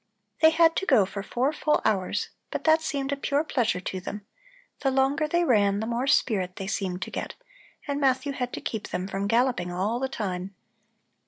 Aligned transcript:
They 0.41 0.49
had 0.49 0.75
to 0.77 0.87
go 0.87 1.05
for 1.05 1.21
four 1.21 1.53
full 1.53 1.79
hours, 1.85 2.29
but 2.49 2.63
that 2.63 2.81
seemed 2.81 3.11
a 3.11 3.15
pure 3.15 3.43
pleasure 3.43 3.79
to 3.81 3.99
them; 4.01 4.25
the 4.79 4.89
longer 4.89 5.27
they 5.27 5.43
ran, 5.43 5.79
the 5.79 5.85
more 5.85 6.07
spirit 6.07 6.55
they 6.55 6.65
seemed 6.65 7.03
to 7.03 7.11
get, 7.11 7.35
and 7.87 8.01
Matthew 8.01 8.31
had 8.31 8.51
to 8.53 8.61
keep 8.61 8.87
them 8.87 9.07
from 9.07 9.27
galloping 9.27 9.71
all 9.71 9.99
the 9.99 10.09
time. 10.09 10.55